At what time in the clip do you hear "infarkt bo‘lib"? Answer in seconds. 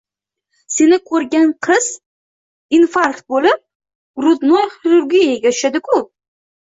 2.77-3.59